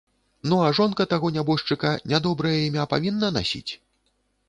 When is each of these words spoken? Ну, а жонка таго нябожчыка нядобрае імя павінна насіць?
Ну, 0.49 0.55
а 0.67 0.71
жонка 0.77 1.07
таго 1.11 1.31
нябожчыка 1.37 1.93
нядобрае 2.15 2.57
імя 2.71 2.91
павінна 2.97 3.35
насіць? 3.41 3.73